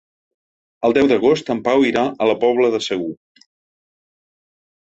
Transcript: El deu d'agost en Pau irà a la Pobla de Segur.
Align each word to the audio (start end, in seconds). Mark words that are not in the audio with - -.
El 0.89 0.95
deu 0.97 1.09
d'agost 1.11 1.51
en 1.55 1.61
Pau 1.67 1.85
irà 1.89 2.07
a 2.25 2.31
la 2.31 2.37
Pobla 2.47 2.73
de 2.79 2.81
Segur. 2.89 3.13